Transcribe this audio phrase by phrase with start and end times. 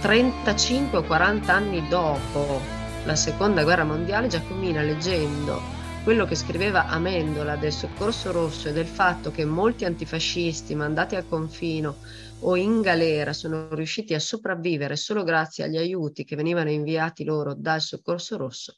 [0.00, 2.60] 35 o 40 anni dopo
[3.04, 5.60] la seconda guerra mondiale, Giacomina leggendo
[6.04, 11.28] quello che scriveva Amendola del soccorso rosso e del fatto che molti antifascisti mandati al
[11.28, 11.96] confino
[12.40, 17.54] o in galera sono riusciti a sopravvivere solo grazie agli aiuti che venivano inviati loro
[17.54, 18.76] dal soccorso rosso,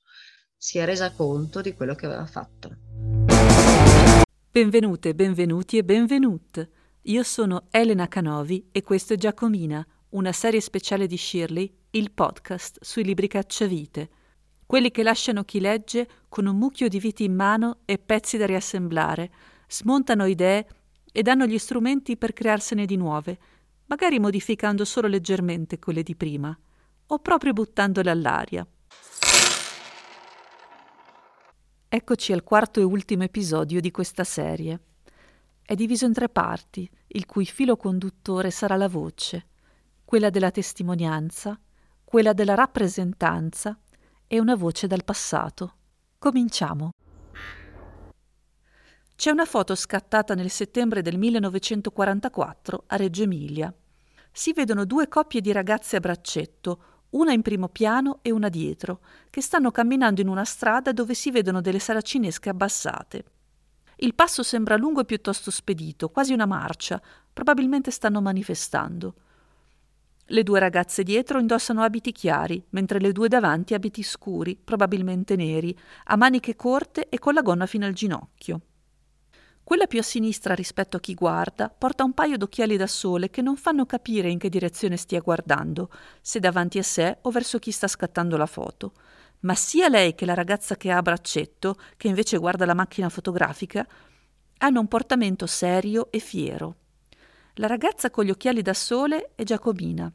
[0.56, 2.70] si è resa conto di quello che aveva fatto.
[4.50, 6.70] Benvenute, benvenuti e benvenute.
[7.02, 12.78] Io sono Elena Canovi e questo è Giacomina, una serie speciale di Shirley, il podcast
[12.82, 14.10] sui libri cacciavite,
[14.66, 18.46] quelli che lasciano chi legge con un mucchio di viti in mano e pezzi da
[18.46, 19.30] riassemblare,
[19.68, 20.66] smontano idee
[21.12, 23.38] e danno gli strumenti per crearsene di nuove,
[23.86, 26.56] magari modificando solo leggermente quelle di prima,
[27.06, 28.66] o proprio buttandole all'aria.
[31.88, 34.80] Eccoci al quarto e ultimo episodio di questa serie.
[35.62, 39.49] È diviso in tre parti, il cui filo conduttore sarà la voce,
[40.10, 41.56] quella della testimonianza,
[42.02, 43.78] quella della rappresentanza
[44.26, 45.74] e una voce dal passato.
[46.18, 46.90] Cominciamo.
[49.14, 53.72] C'è una foto scattata nel settembre del 1944 a Reggio Emilia.
[54.32, 59.02] Si vedono due coppie di ragazze a braccetto, una in primo piano e una dietro,
[59.30, 63.24] che stanno camminando in una strada dove si vedono delle saracinesche abbassate.
[63.98, 67.00] Il passo sembra lungo e piuttosto spedito, quasi una marcia,
[67.32, 69.14] probabilmente stanno manifestando.
[70.32, 75.76] Le due ragazze dietro indossano abiti chiari, mentre le due davanti abiti scuri, probabilmente neri,
[76.04, 78.60] a maniche corte e con la gonna fino al ginocchio.
[79.64, 83.42] Quella più a sinistra rispetto a chi guarda porta un paio d'occhiali da sole che
[83.42, 87.72] non fanno capire in che direzione stia guardando, se davanti a sé o verso chi
[87.72, 88.92] sta scattando la foto.
[89.40, 93.08] Ma sia lei che la ragazza che ha a braccetto, che invece guarda la macchina
[93.08, 93.84] fotografica,
[94.58, 96.76] hanno un portamento serio e fiero.
[97.54, 100.12] La ragazza con gli occhiali da sole è Giacomina.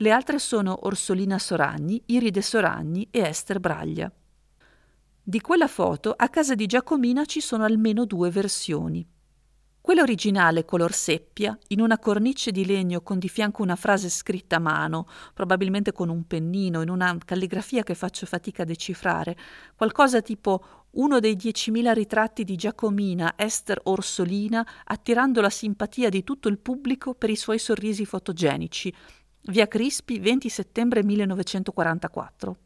[0.00, 4.08] Le altre sono Orsolina Soragni, Iride Soragni e Esther Braglia.
[5.20, 9.04] Di quella foto a casa di Giacomina ci sono almeno due versioni.
[9.80, 14.56] Quella originale color seppia, in una cornice di legno con di fianco una frase scritta
[14.56, 19.36] a mano, probabilmente con un pennino, in una calligrafia che faccio fatica a decifrare,
[19.74, 26.48] qualcosa tipo uno dei diecimila ritratti di Giacomina Esther Orsolina attirando la simpatia di tutto
[26.48, 28.94] il pubblico per i suoi sorrisi fotogenici,
[29.48, 32.56] Via Crispi, 20 settembre 1944.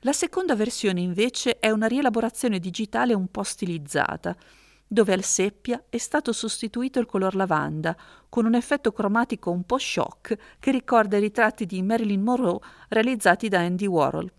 [0.00, 4.36] La seconda versione invece è una rielaborazione digitale un po' stilizzata,
[4.84, 7.96] dove al seppia è stato sostituito il color lavanda,
[8.28, 13.46] con un effetto cromatico un po' shock che ricorda i ritratti di Marilyn Monroe realizzati
[13.46, 14.32] da Andy Warhol.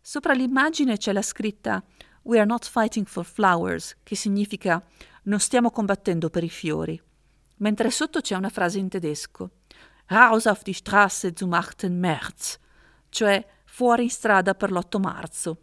[0.00, 1.84] Sopra l'immagine c'è la scritta
[2.22, 4.82] We are not fighting for flowers, che significa
[5.24, 6.98] non stiamo combattendo per i fiori,
[7.56, 9.50] mentre sotto c'è una frase in tedesco
[10.10, 11.90] Raus auf die Straße zum 8.
[11.90, 12.58] März,
[13.10, 15.56] cioè fuori in strada per l'8 marzo.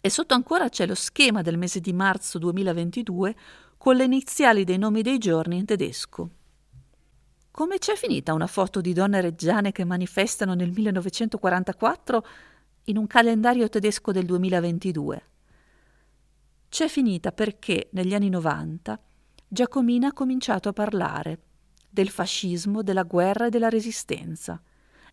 [0.00, 3.36] E sotto ancora c'è lo schema del mese di marzo 2022
[3.76, 6.30] con le iniziali dei nomi dei giorni in tedesco.
[7.50, 12.26] Come c'è finita una foto di donne reggiane che manifestano nel 1944
[12.84, 15.22] in un calendario tedesco del 2022?
[16.70, 18.98] C'è finita perché negli anni 90
[19.46, 21.38] Giacomina ha cominciato a parlare
[21.88, 24.60] del fascismo, della guerra e della resistenza.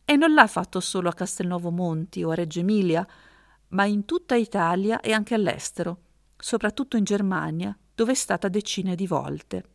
[0.03, 3.08] E non l'ha fatto solo a Castelnuovo Monti o a Reggio Emilia,
[3.69, 6.00] ma in tutta Italia e anche all'estero,
[6.38, 9.69] soprattutto in Germania, dove è stata decine di volte.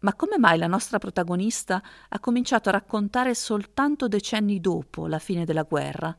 [0.00, 5.44] Ma come mai la nostra protagonista ha cominciato a raccontare soltanto decenni dopo la fine
[5.44, 6.14] della guerra?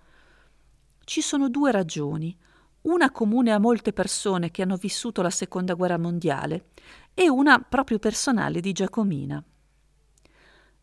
[1.03, 2.37] Ci sono due ragioni,
[2.83, 6.69] una comune a molte persone che hanno vissuto la seconda guerra mondiale
[7.13, 9.43] e una proprio personale di Giacomina.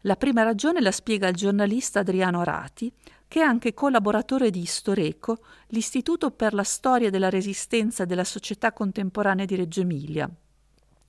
[0.04, 2.90] La prima ragione la spiega il giornalista Adriano Arati,
[3.28, 9.44] che è anche collaboratore di Istoreco, l'Istituto per la storia della resistenza della società contemporanea
[9.44, 10.28] di Reggio Emilia,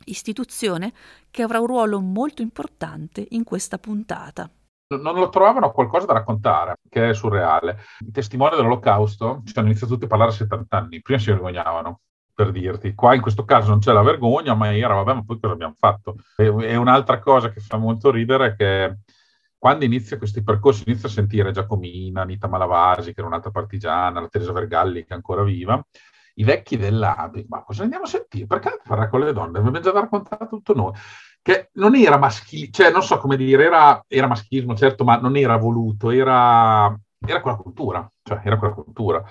[0.06, 0.94] istituzione
[1.32, 4.52] che avrà un ruolo molto importante in questa puntata.
[4.98, 7.80] Non lo trovavano qualcosa da raccontare, che è surreale.
[8.00, 12.02] I testimoni dell'Olocausto ci hanno iniziato tutti a parlare a 70 anni, prima si vergognavano
[12.34, 12.94] per dirti.
[12.94, 15.76] Qua in questo caso non c'è la vergogna, ma era, vabbè, ma poi cosa abbiamo
[15.78, 16.16] fatto?
[16.38, 18.98] E, e un'altra cosa che fa molto ridere è che
[19.58, 24.28] quando inizia questi percorsi, inizia a sentire Giacomina, Anita Malavasi, che era un'altra partigiana, la
[24.28, 25.80] Teresa Vergalli, che è ancora viva,
[26.36, 28.48] i vecchi dell'ABI, ma cosa andiamo a sentire?
[28.48, 29.60] Perché parlare con le donne?
[29.60, 30.94] Abbiamo già raccontato tutto noi.
[31.44, 35.36] Che non era maschile, cioè non so come dire, era, era maschismo, certo, ma non
[35.36, 36.96] era voluto, era,
[37.26, 39.24] era quella cultura, cioè era quella cultura.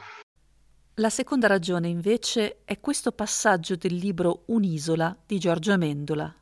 [0.94, 6.34] La seconda ragione, invece, è questo passaggio del libro Un'isola di Giorgio Amendola.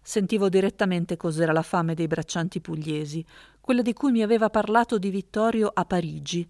[0.00, 3.24] Sentivo direttamente cos'era la fame dei braccianti pugliesi,
[3.60, 6.48] quella di cui mi aveva parlato Di Vittorio a Parigi.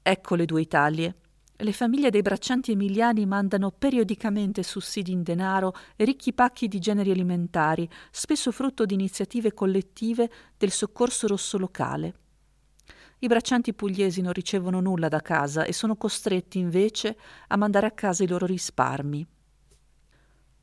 [0.00, 1.14] Ecco le due Italie.
[1.60, 7.10] Le famiglie dei braccianti emiliani mandano periodicamente sussidi in denaro e ricchi pacchi di generi
[7.10, 12.14] alimentari, spesso frutto di iniziative collettive del soccorso rosso locale.
[13.18, 17.18] I braccianti pugliesi non ricevono nulla da casa e sono costretti invece
[17.48, 19.26] a mandare a casa i loro risparmi.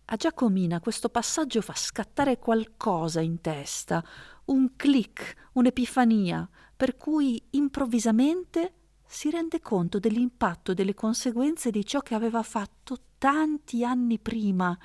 [0.05, 4.01] A Giacomina questo passaggio fa scattare qualcosa in testa,
[4.45, 8.73] un clic, un'epifania, per cui improvvisamente
[9.07, 14.77] si rende conto dell'impatto e delle conseguenze di ciò che aveva fatto tanti anni prima,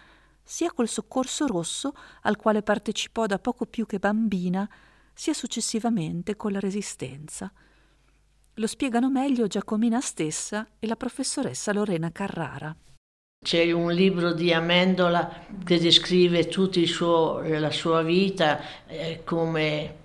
[0.43, 4.69] sia col soccorso rosso, al quale partecipò da poco più che bambina,
[5.13, 7.53] sia successivamente con la resistenza.
[8.55, 12.77] Lo spiegano meglio Giacomina stessa e la professoressa Lorena Carrara.
[13.43, 16.81] C'è un libro di Amendola che descrive tutta
[17.59, 20.00] la sua vita eh, come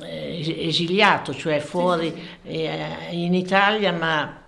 [0.00, 2.12] esiliato, cioè fuori
[2.42, 4.42] eh, in Italia, ma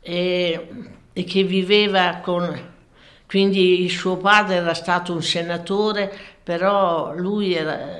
[0.00, 0.68] e,
[1.12, 2.76] e che viveva con...
[3.26, 6.10] Quindi il suo padre era stato un senatore,
[6.42, 7.98] però lui era,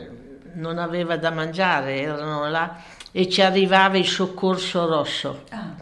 [0.55, 2.83] non aveva da mangiare, erano là
[3.13, 5.45] e ci arrivava il soccorso rosso.
[5.51, 5.75] Ah.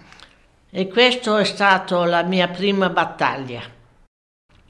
[0.71, 3.63] E questa è stata la mia prima battaglia.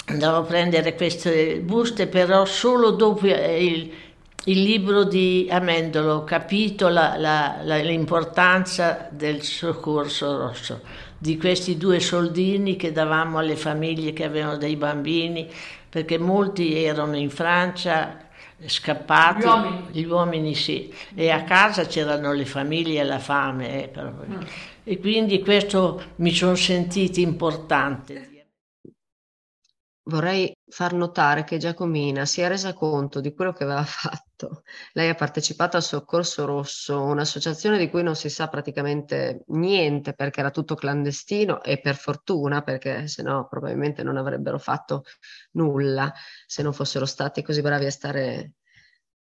[0.09, 3.93] Andavo a prendere queste buste, però solo dopo il,
[4.49, 10.83] il libro di Amendolo ho capito la, la, l'importanza del soccorso rosso,
[11.19, 15.49] di questi due soldini che davamo alle famiglie che avevano dei bambini,
[15.89, 18.25] perché molti erano in Francia
[18.65, 23.93] scappati, gli uomini, gli uomini sì, e a casa c'erano le famiglie e la fame.
[23.93, 24.41] Eh, mm.
[24.85, 28.36] E quindi questo mi sono sentito importante.
[30.09, 34.63] Vorrei far notare che Giacomina si è resa conto di quello che aveva fatto.
[34.93, 40.39] Lei ha partecipato al Soccorso Rosso, un'associazione di cui non si sa praticamente niente perché
[40.41, 45.03] era tutto clandestino e per fortuna perché sennò probabilmente non avrebbero fatto
[45.53, 46.13] nulla
[46.47, 48.53] se non fossero stati così bravi a stare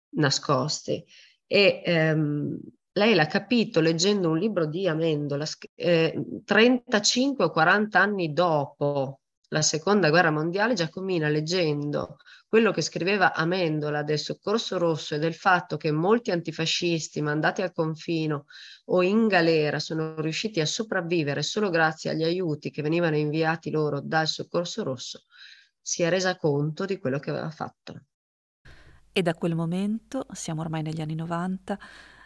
[0.10, 1.04] nascosti.
[1.48, 2.60] E ehm,
[2.92, 9.62] lei l'ha capito leggendo un libro di Amendola eh, 35 o 40 anni dopo la
[9.62, 12.18] seconda guerra mondiale, Giacomina leggendo
[12.48, 17.74] quello che scriveva Amendola del soccorso rosso e del fatto che molti antifascisti mandati al
[17.74, 18.46] confino
[18.86, 24.02] o in galera sono riusciti a sopravvivere solo grazie agli aiuti che venivano inviati loro
[24.02, 25.24] dal soccorso rosso,
[25.82, 28.02] si è resa conto di quello che aveva fatto.
[29.12, 31.80] E da quel momento, siamo ormai negli anni 90,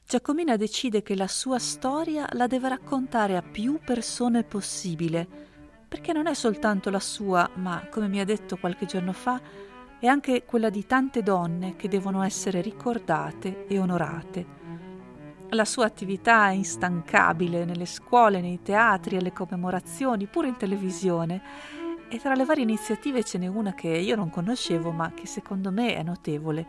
[0.05, 5.50] Giacomina decide che la sua storia la deve raccontare a più persone possibile
[5.91, 9.41] perché non è soltanto la sua, ma, come mi ha detto qualche giorno fa,
[9.99, 14.45] è anche quella di tante donne che devono essere ricordate e onorate.
[15.49, 21.41] La sua attività è instancabile nelle scuole, nei teatri, alle commemorazioni, pure in televisione.
[22.07, 25.71] E tra le varie iniziative ce n'è una che io non conoscevo, ma che secondo
[25.71, 26.65] me è notevole,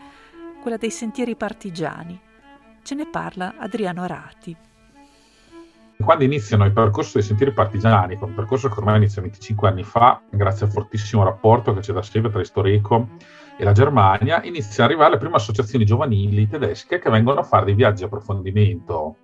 [0.61, 2.21] quella dei sentieri partigiani.
[2.83, 4.71] Ce ne parla Adriano Arati
[6.03, 10.21] quando iniziano il percorso dei sentieri partigiani, un percorso che ormai inizia 25 anni fa,
[10.31, 13.09] grazie al fortissimo rapporto che c'è da sempre tra Istoreco
[13.57, 17.67] e la Germania, inizia ad arrivare le prime associazioni giovanili tedesche che vengono a fare
[17.67, 19.17] dei viaggi di approfondimento.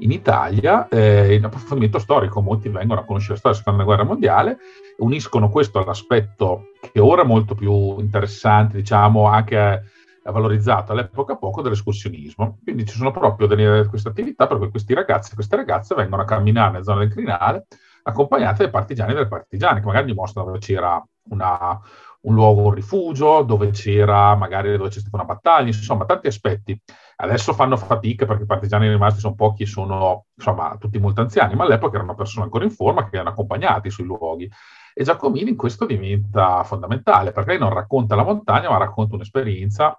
[0.00, 4.04] In Italia, eh, in approfondimento storico, molti vengono a conoscere la storia della seconda guerra
[4.04, 4.58] mondiale,
[4.98, 9.84] uniscono questo all'aspetto che ora è molto più interessante, diciamo, anche
[10.30, 12.58] valorizzato all'epoca poco dell'escursionismo.
[12.62, 16.22] Quindi ci sono proprio delle, queste attività per cui questi ragazzi e queste ragazze vengono
[16.22, 17.66] a camminare nelle zone del crinale
[18.06, 21.80] accompagnate dai partigiani e dalle partigiane che magari dimostrano dove c'era una,
[22.22, 26.80] un luogo, un rifugio, dove c'era magari dove c'è stata una battaglia, insomma tanti aspetti.
[27.16, 31.64] Adesso fanno fatica perché i partigiani rimasti sono pochi sono insomma tutti molto anziani, ma
[31.64, 34.50] all'epoca erano persone ancora in forma che erano accompagnati sui luoghi.
[34.94, 39.98] E Giacomini in questo diventa fondamentale perché lei non racconta la montagna, ma racconta un'esperienza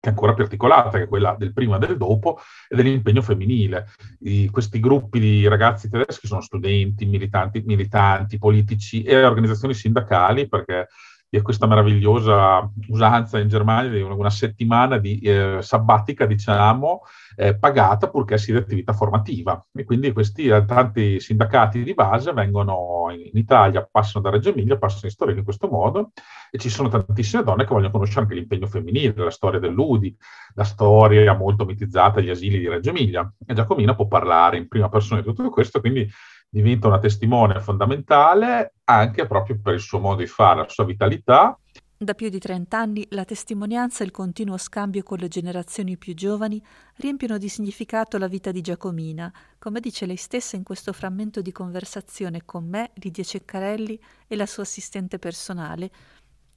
[0.00, 2.38] che è ancora più articolata, che è quella del prima e del dopo,
[2.68, 3.86] e dell'impegno femminile.
[4.20, 10.88] I, questi gruppi di ragazzi tedeschi sono studenti, militanti, militanti, politici e organizzazioni sindacali, perché
[11.30, 17.02] vi è questa meravigliosa usanza in Germania di una, settimana di eh, sabbatica, diciamo,
[17.36, 19.62] eh, pagata purché sia di attività formativa.
[19.74, 24.78] E quindi questi eh, tanti sindacati di base vengono in, Italia, passano da Reggio Emilia,
[24.78, 26.12] passano in storia in questo modo,
[26.50, 30.16] e ci sono tantissime donne che vogliono conoscere anche l'impegno femminile, la storia dell'UDI,
[30.54, 33.30] la storia molto mitizzata degli asili di Reggio Emilia.
[33.46, 36.08] E Giacomina può parlare in prima persona di tutto questo, quindi
[36.48, 41.58] diventa una testimone fondamentale anche proprio per il suo modo di fare, la sua vitalità
[42.00, 46.62] Da più di trent'anni la testimonianza e il continuo scambio con le generazioni più giovani
[46.98, 51.50] riempiono di significato la vita di Giacomina, come dice lei stessa in questo frammento di
[51.50, 55.90] conversazione con me, Lidia Ceccarelli e la sua assistente personale,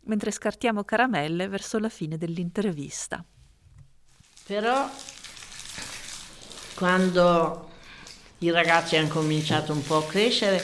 [0.02, 3.26] mentre scartiamo caramelle verso la fine dell'intervista.
[4.46, 4.88] Però
[6.76, 7.71] quando
[8.44, 10.64] i ragazzi hanno cominciato un po' a crescere,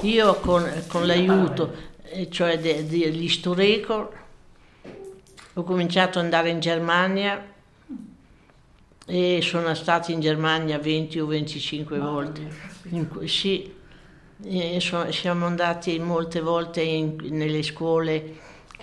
[0.00, 1.72] io con, con l'aiuto
[2.30, 4.12] cioè degli storico,
[5.52, 7.46] ho cominciato ad andare in Germania
[9.06, 12.48] e sono stata in Germania 20 o 25 volte.
[12.90, 13.72] In, sì,
[14.78, 18.34] so, siamo andati molte volte in, nelle scuole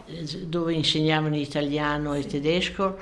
[0.06, 2.98] eh, dove insegnavano italiano e tedesco,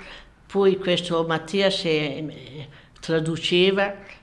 [0.48, 2.68] poi questo Mattia si eh,
[3.00, 4.17] traduceva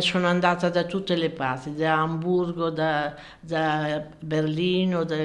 [0.00, 5.16] sono andata da tutte le parti, da Hamburgo, da, da Berlino, da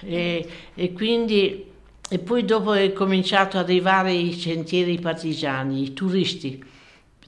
[0.00, 1.72] e, e quindi
[2.10, 6.62] e poi dopo è cominciato ad arrivare i sentieri partigiani, i turisti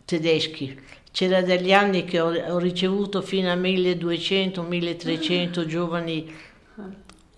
[0.04, 0.78] tedeschi.
[1.10, 6.30] C'era degli anni che ho, ho ricevuto fino a 1200-1300 giovani.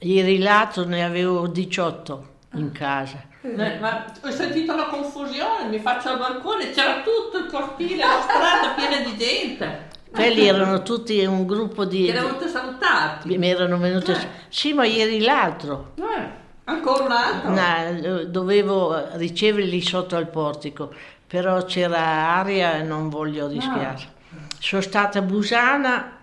[0.00, 3.24] Ieri l'altro ne avevo 18 in casa.
[3.56, 8.20] Eh, ma ho sentito la confusione, mi faccio al balcone, c'era tutto il cortile, la
[8.22, 9.86] strada piena di gente.
[10.10, 12.06] Quelli erano tutti un gruppo di...
[12.06, 13.38] Che erano venuti salutati.
[13.38, 14.10] Mi erano venuti...
[14.10, 14.28] Eh.
[14.48, 15.92] Sì, ma ieri l'altro.
[15.96, 16.28] Eh,
[16.64, 17.50] ancora un altro?
[17.50, 20.92] No, dovevo riceverli sotto al portico,
[21.26, 24.16] però c'era aria e non voglio rischiare.
[24.30, 24.38] No.
[24.58, 26.16] Sono stata a Busana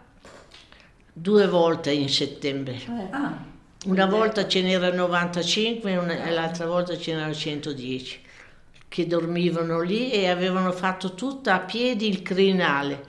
[1.13, 2.74] due volte in settembre.
[2.74, 3.08] Eh.
[3.12, 3.53] Ah.
[3.86, 5.92] Una volta ce n'erano 95
[6.25, 8.20] e l'altra volta ce n'erano 110
[8.88, 13.04] che dormivano lì e avevano fatto tutto a piedi il crinale.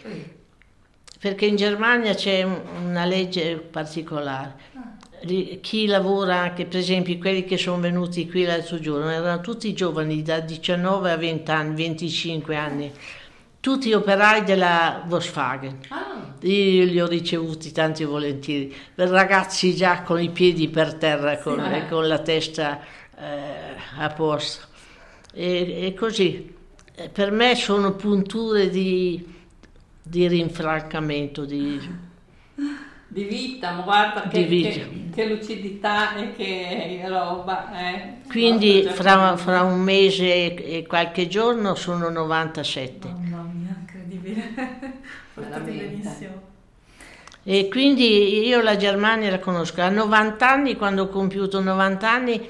[1.18, 4.54] Perché in Germania c'è una legge particolare.
[5.62, 10.20] Chi lavora anche, per esempio, quelli che sono venuti qui l'altro giorno, erano tutti giovani
[10.22, 12.92] da 19 a 20 anni, 25 anni
[13.66, 15.78] tutti operai della Volkswagen.
[15.88, 16.34] Ah.
[16.42, 21.60] Io li ho ricevuti tanti e volentieri, ragazzi già con i piedi per terra con,
[21.60, 22.78] sì, e con la testa
[23.18, 24.66] eh, a posto.
[25.32, 26.54] E, e, così,
[27.10, 29.34] per me sono punture di,
[30.00, 31.80] di rinfrancamento, di,
[33.08, 37.76] di vita, ma guarda che, che, che, lucidità e che roba.
[37.76, 38.28] Eh.
[38.28, 43.08] Quindi fra, fra, un mese e qualche giorno sono 97.
[43.08, 43.25] Oh,
[45.34, 46.54] Portate benissimo.
[47.42, 49.80] E quindi io la Germania la conosco.
[49.80, 52.48] A 90 anni, quando ho compiuto 90 anni,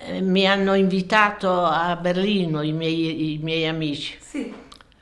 [0.00, 4.18] eh, mi hanno invitato a Berlino i miei, i miei amici.
[4.20, 4.52] Sì.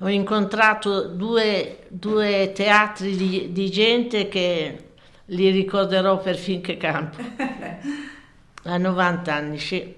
[0.00, 4.84] Ho incontrato due, due teatri di, di gente che
[5.26, 7.16] li ricorderò per finché campo.
[8.62, 9.94] A 90 anni, sì.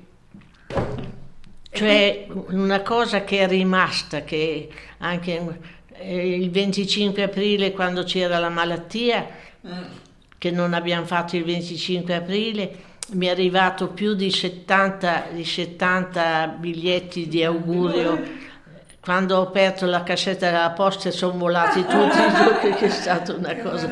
[1.70, 4.68] Cioè una cosa che è rimasta, che
[4.98, 5.58] anche
[5.98, 9.26] eh, il 25 aprile quando c'era la malattia,
[10.38, 12.70] che non abbiamo fatto il 25 aprile,
[13.10, 18.46] mi è arrivato più di 70, di 70 biglietti di augurio.
[19.00, 23.90] Quando ho aperto la cassetta della posta sono volati tutti, che è stata una cosa...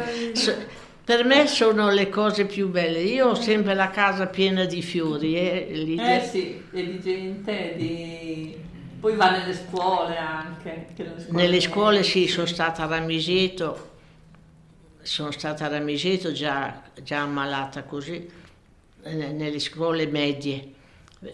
[1.06, 2.98] Per me sono le cose più belle.
[3.00, 5.36] Io ho sempre la casa piena di fiori.
[5.36, 8.56] Eh, eh sì, e di gente, di...
[9.00, 10.88] poi va nelle scuole anche.
[10.96, 13.90] Nelle scuole, nelle scuole sì, sono stata a Ramiseto,
[15.02, 18.28] sono stata a Ramiseto già, già ammalata così,
[19.02, 20.72] nelle scuole medie.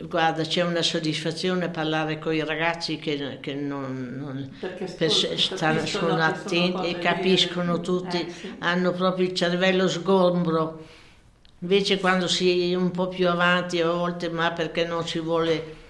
[0.03, 4.57] Guarda, c'è una soddisfazione parlare con i ragazzi che, che non, non
[4.97, 8.55] per, stanno, sono attenti e capiscono tutti, eh, sì.
[8.61, 10.87] hanno proprio il cervello sgombro.
[11.59, 15.81] Invece quando si è un po' più avanti a volte, ma perché non si vuole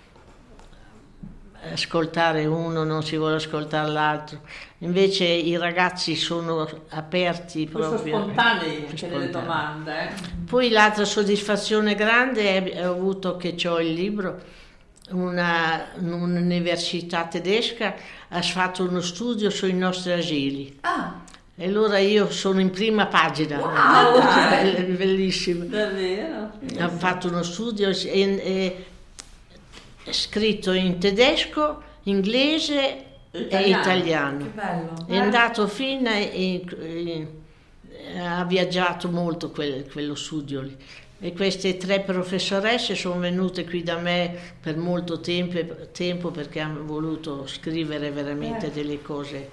[1.70, 4.40] ascoltare uno, non si vuole ascoltare l'altro.
[4.78, 7.98] Invece i ragazzi sono aperti proprio.
[7.98, 10.00] Sono spontanei anche nelle domande.
[10.00, 10.12] Eh?
[10.48, 14.40] Poi l'altra soddisfazione grande è, ho avuto che ho il libro,
[15.10, 17.94] una, un'università tedesca
[18.28, 20.78] ha fatto uno studio sui nostri asili.
[20.80, 21.20] Ah.
[21.54, 24.18] E allora io sono in prima pagina, wow,
[24.96, 25.64] bellissimo.
[25.64, 26.50] Davvero?
[26.78, 28.86] Ha fatto uno studio e, e
[30.10, 33.64] scritto in tedesco, inglese italiano.
[33.64, 34.52] e italiano.
[35.06, 37.28] È andato fino e
[38.18, 40.76] ha viaggiato molto quel, quello studio lì.
[41.24, 45.56] E queste tre professoresse sono venute qui da me per molto tempo,
[45.92, 48.70] tempo perché hanno voluto scrivere veramente eh.
[48.72, 49.48] delle cose,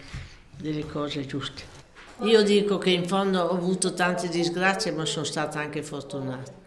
[0.57, 1.77] delle cose giuste.
[2.21, 6.58] Io dico che in fondo ho avuto tante disgrazie, ma sono stata anche fortunata.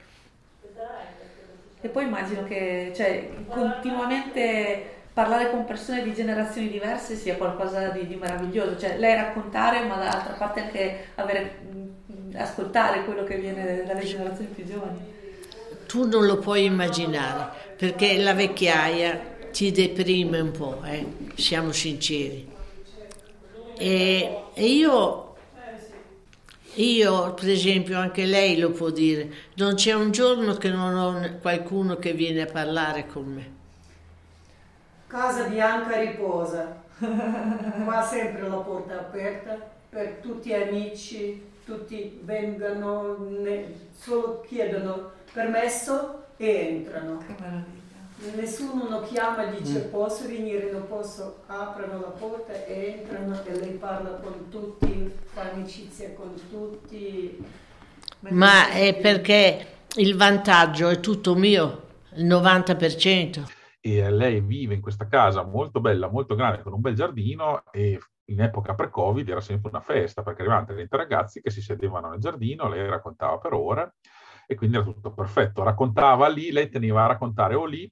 [1.84, 8.06] E poi immagino che cioè, continuamente parlare con persone di generazioni diverse sia qualcosa di,
[8.06, 11.58] di meraviglioso, cioè lei raccontare ma dall'altra parte anche avere,
[12.34, 14.98] ascoltare quello che viene dalle generazioni più giovani.
[15.86, 19.20] Tu non lo puoi immaginare perché la vecchiaia
[19.50, 21.04] ti deprime un po', eh?
[21.34, 22.48] siamo sinceri.
[23.76, 25.31] E, e io,
[26.74, 31.38] io, per esempio, anche lei lo può dire, non c'è un giorno che non ho
[31.40, 33.50] qualcuno che viene a parlare con me.
[35.06, 36.82] Casa Bianca riposa,
[37.84, 39.58] qua sempre la porta aperta
[39.90, 47.18] per tutti gli amici, tutti vengano, ne, solo chiedono permesso e entrano.
[47.18, 47.81] Che meraviglia.
[48.30, 49.90] Nessuno lo chiama e dice mm.
[49.90, 55.50] posso venire, non posso, aprono la porta e entrano e lei parla con tutti, fa
[55.50, 57.44] amicizia con tutti.
[58.28, 61.82] Ma è perché il vantaggio è tutto mio,
[62.14, 63.42] il 90%.
[63.80, 67.98] E lei vive in questa casa molto bella, molto grande, con un bel giardino e
[68.26, 72.20] in epoca pre-Covid era sempre una festa perché arrivavano 30 ragazzi che si sedevano nel
[72.20, 73.94] giardino, lei raccontava per ore
[74.46, 75.64] e quindi era tutto perfetto.
[75.64, 77.90] Raccontava lì, lei teneva a raccontare o lì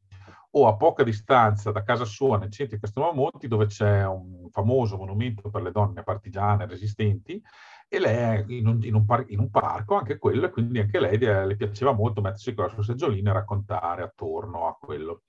[0.52, 4.97] o a poca distanza da casa sua nel centro di Castelnuovo dove c'è un famoso
[4.97, 7.40] monumento per le donne partigiane resistenti
[7.92, 10.78] e lei è in un, in un, par- in un parco, anche quello, e quindi
[10.78, 14.76] anche lei le, le piaceva molto mettersi con la sua seggiolina e raccontare attorno a
[14.80, 15.23] quello.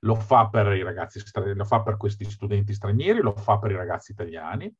[0.00, 1.22] Lo fa per i ragazzi,
[1.54, 4.72] lo fa per questi studenti stranieri, lo fa per i ragazzi italiani,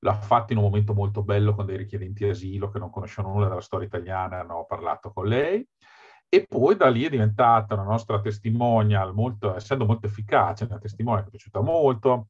[0.00, 3.48] l'ha fatto in un momento molto bello con dei richiedenti asilo che non conoscono nulla
[3.48, 5.66] della storia italiana e hanno parlato con lei
[6.34, 11.22] e poi da lì è diventata una nostra testimonial, molto, essendo molto efficace, una testimonial
[11.22, 12.26] che è piaciuta molto,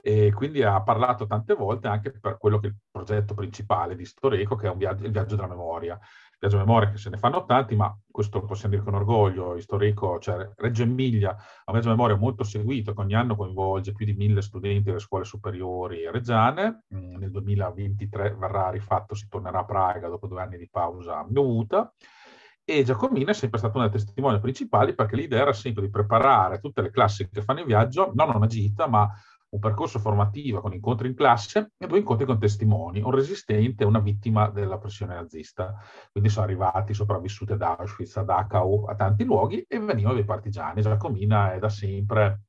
[0.00, 4.04] e quindi ha parlato tante volte anche per quello che è il progetto principale di
[4.04, 5.94] Storeco, che è viaggio, il viaggio della memoria.
[5.94, 9.58] Il viaggio della memoria che se ne fanno tanti, ma questo possiamo dire con orgoglio,
[9.58, 13.90] Storeco, cioè Reggio Emilia, ha un viaggio della memoria molto seguito, che ogni anno coinvolge
[13.90, 16.84] più di mille studenti delle scuole superiori reggiane.
[16.94, 21.92] Mm, nel 2023 verrà rifatto, si tornerà a Praga dopo due anni di pausa dovuta.
[22.70, 26.60] E Giacomina è sempre stata una delle testimoni principali perché l'idea era sempre di preparare
[26.60, 29.10] tutte le classi che fanno il viaggio, non una gita, ma
[29.50, 33.86] un percorso formativo con incontri in classe e due incontri con testimoni, un resistente e
[33.86, 35.76] una vittima della pressione nazista.
[36.12, 40.82] Quindi sono arrivati sopravvissuti ad Auschwitz, a Dachau, a tanti luoghi e venivano dei partigiani.
[40.82, 42.42] Giacomina è da sempre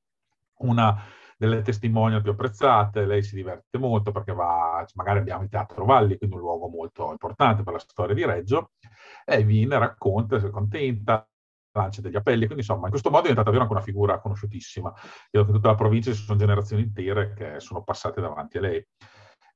[0.56, 1.02] una
[1.38, 6.18] delle testimonial più apprezzate, lei si diverte molto perché va, magari abbiamo il Teatro Valli,
[6.18, 8.72] quindi un luogo molto importante per la storia di Reggio,
[9.30, 11.28] e viene, racconta, è contenta,
[11.72, 14.92] lancia degli appelli, quindi insomma in questo modo è diventata anche una figura conosciutissima.
[15.30, 18.86] Che in tutta la provincia ci sono generazioni intere che sono passate davanti a lei.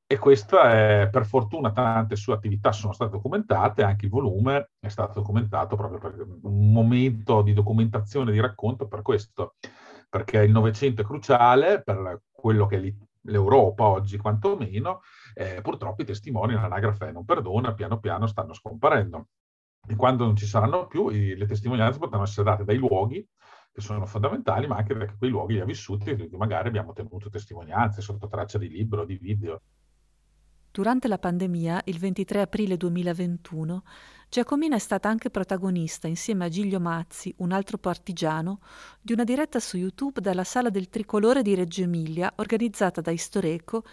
[0.06, 4.90] E questa è, per fortuna, tante sue attività sono state documentate, anche il volume è
[4.90, 9.56] stato documentato proprio per un momento di documentazione, di racconto per questo
[10.14, 15.02] perché il Novecento è cruciale per quello che è l'Europa oggi quantomeno,
[15.34, 19.30] eh, purtroppo i testimoni nell'anagrafe non perdona, piano piano stanno scomparendo.
[19.86, 23.26] E quando non ci saranno più, i, le testimonianze potranno essere date dai luoghi,
[23.72, 26.94] che sono fondamentali, ma anche perché quei luoghi li ha vissuti, di cui magari abbiamo
[26.94, 29.62] tenuto testimonianze sotto traccia di libro, di video.
[30.72, 33.84] Durante la pandemia, il 23 aprile 2021,
[34.30, 38.60] Giacomina è stata anche protagonista, insieme a Giglio Mazzi, un altro partigiano,
[39.00, 43.84] di una diretta su YouTube dalla Sala del Tricolore di Reggio Emilia, organizzata da Istoreco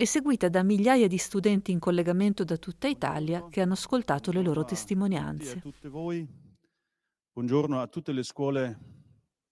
[0.00, 4.40] e seguita da migliaia di studenti in collegamento da tutta Italia che hanno ascoltato le
[4.40, 5.60] loro testimonianze.
[5.60, 6.28] Buongiorno a tutte voi,
[7.34, 8.78] buongiorno a tutte le scuole,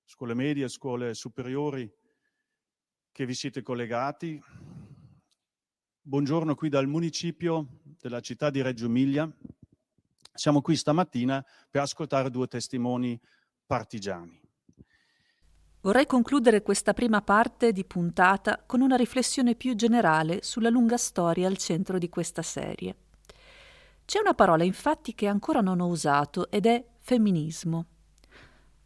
[0.06, 1.86] scuole medie, scuole superiori
[3.12, 4.42] che vi siete collegati.
[6.00, 9.30] Buongiorno qui dal municipio della città di Reggio Emilia.
[10.32, 13.20] Siamo qui stamattina per ascoltare due testimoni
[13.66, 14.47] partigiani.
[15.80, 21.46] Vorrei concludere questa prima parte di puntata con una riflessione più generale sulla lunga storia
[21.46, 22.96] al centro di questa serie.
[24.04, 27.86] C'è una parola infatti che ancora non ho usato ed è femminismo.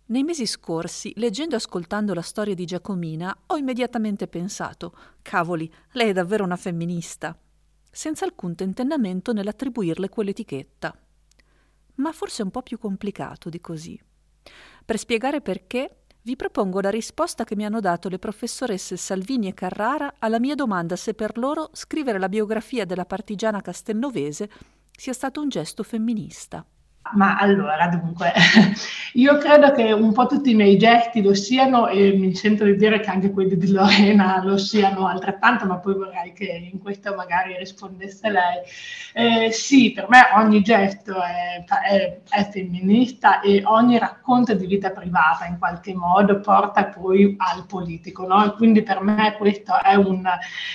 [0.06, 6.10] Nei mesi scorsi, leggendo e ascoltando la storia di Giacomina, ho immediatamente pensato, cavoli, lei
[6.10, 7.38] è davvero una femminista,
[7.90, 10.94] senza alcun tentennamento nell'attribuirle quell'etichetta.
[11.94, 13.98] Ma forse è un po' più complicato di così.
[14.84, 19.54] Per spiegare perché, vi propongo la risposta che mi hanno dato le professoresse Salvini e
[19.54, 24.48] Carrara alla mia domanda se per loro scrivere la biografia della partigiana castelnovese
[24.96, 26.64] sia stato un gesto femminista.
[27.10, 28.32] Ma allora, dunque,
[29.14, 32.76] io credo che un po' tutti i miei gesti lo siano e mi sento di
[32.76, 37.14] dire che anche quelli di Lorena lo siano altrettanto, ma poi vorrei che in questo
[37.14, 38.62] magari rispondesse lei.
[39.14, 44.90] Eh, sì, per me ogni gesto è, è, è, femminista e ogni racconto di vita
[44.90, 48.54] privata in qualche modo porta poi al politico, no?
[48.54, 50.26] quindi per me questo è un,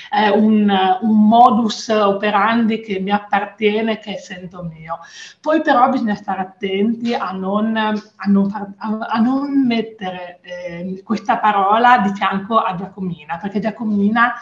[0.10, 5.00] è un, un modus operandi che mi appartiene, che sento mio.
[5.42, 11.38] Poi però bisogna stare attenti a non, a non, far, a, non mettere eh, questa
[11.38, 14.34] parola di fianco a Giacomina, perché Giacomina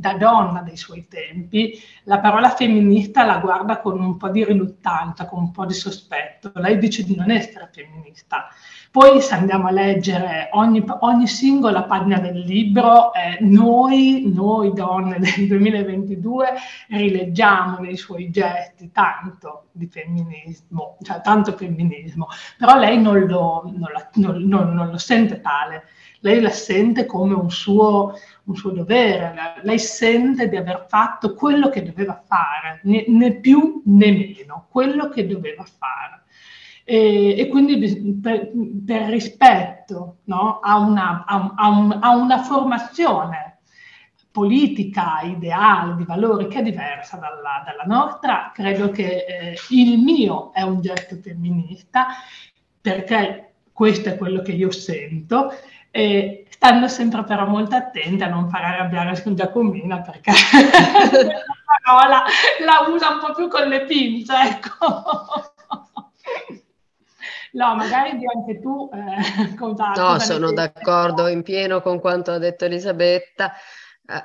[0.00, 5.26] da donna dei suoi tempi, la parola femminista la guarda con un po' di riluttanza,
[5.26, 6.50] con un po' di sospetto.
[6.54, 8.48] Lei dice di non essere femminista.
[8.90, 15.18] Poi se andiamo a leggere ogni, ogni singola pagina del libro, eh, noi, noi donne
[15.20, 16.46] del 2022
[16.88, 22.26] rileggiamo nei suoi gesti tanto di femminismo, cioè tanto femminismo,
[22.58, 25.84] però lei non lo, non la, non, non, non lo sente tale
[26.20, 31.68] lei la sente come un suo, un suo dovere, lei sente di aver fatto quello
[31.68, 36.22] che doveva fare, né, più né meno, quello che doveva fare.
[36.84, 38.50] E, e quindi per,
[38.84, 43.58] per rispetto no, a, una, a, a, un, a una formazione
[44.30, 50.52] politica, ideale, di valori che è diversa dalla, dalla nostra, credo che eh, il mio
[50.52, 52.06] è un gesto femminista
[52.80, 55.52] perché questo è quello che io sento
[55.90, 61.44] e stando sempre però molto attenti a non far arrabbiare con Giacomina perché la
[61.82, 62.24] parola
[62.64, 65.48] la usa un po' più con le pinze, ecco.
[67.52, 72.38] No, magari anche tu eh, cosa, No, cosa sono d'accordo in pieno con quanto ha
[72.38, 73.52] detto Elisabetta.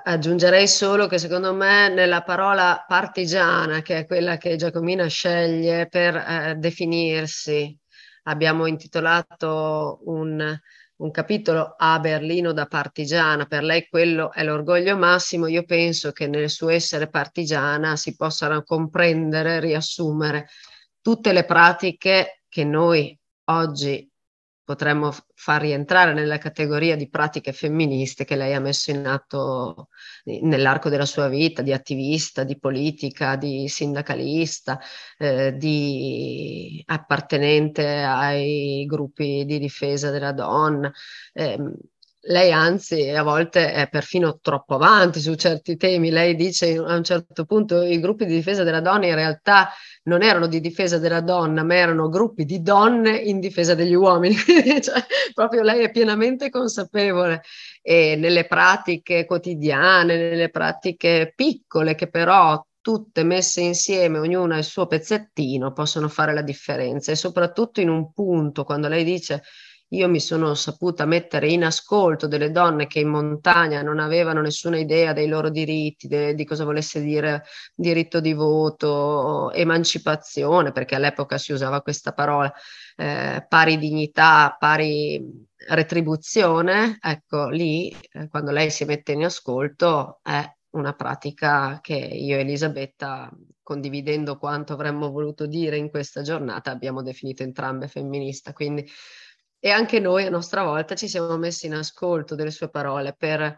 [0.04, 6.15] Aggiungerei solo che secondo me nella parola partigiana, che è quella che Giacomina sceglie per
[6.15, 7.75] eh, definirsi,
[8.23, 10.60] abbiamo intitolato un,
[10.97, 16.27] un capitolo a Berlino da partigiana, per lei quello è l'orgoglio massimo, io penso che
[16.27, 20.47] nel suo essere partigiana si possano comprendere, riassumere
[21.01, 24.10] tutte le pratiche che noi oggi
[24.65, 29.89] potremmo far rientrare nella categoria di pratiche femministe che lei ha messo in atto
[30.25, 34.80] nell'arco della sua vita, di attivista, di politica, di sindacalista,
[35.19, 40.91] eh, di appartenente ai gruppi di difesa della donna.
[41.32, 41.58] Eh,
[42.27, 46.09] lei anzi a volte è perfino troppo avanti su certi temi.
[46.09, 49.69] Lei dice a un certo punto i gruppi di difesa della donna in realtà
[50.03, 54.35] non erano di difesa della donna, ma erano gruppi di donne in difesa degli uomini.
[54.81, 57.41] cioè, proprio lei è pienamente consapevole
[57.81, 64.85] e nelle pratiche quotidiane, nelle pratiche piccole che però tutte messe insieme, ognuna il suo
[64.85, 69.41] pezzettino, possono fare la differenza e soprattutto in un punto, quando lei dice
[69.95, 74.77] io mi sono saputa mettere in ascolto delle donne che in montagna non avevano nessuna
[74.77, 81.38] idea dei loro diritti, de, di cosa volesse dire diritto di voto, emancipazione, perché all'epoca
[81.38, 82.51] si usava questa parola,
[82.97, 90.43] eh, pari dignità, pari retribuzione, ecco lì eh, quando lei si mette in ascolto è
[90.71, 93.31] una pratica che io e Elisabetta,
[93.63, 98.53] condividendo quanto avremmo voluto dire in questa giornata, abbiamo definito entrambe femminista.
[98.53, 98.86] Quindi
[99.65, 103.58] e anche noi a nostra volta ci siamo messi in ascolto delle sue parole per,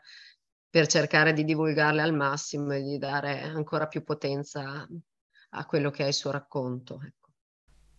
[0.70, 4.88] per cercare di divulgarle al massimo e di dare ancora più potenza
[5.50, 7.02] a quello che è il suo racconto.
[7.06, 7.32] Ecco.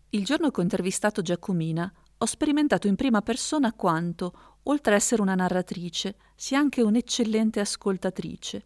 [0.09, 5.21] Il giorno che ho intervistato Giacomina ho sperimentato in prima persona quanto, oltre ad essere
[5.21, 8.65] una narratrice, sia anche un'eccellente ascoltatrice.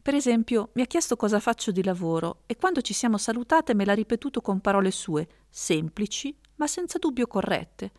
[0.00, 3.84] Per esempio, mi ha chiesto cosa faccio di lavoro e quando ci siamo salutate me
[3.84, 7.92] l'ha ripetuto con parole sue, semplici, ma senza dubbio corrette.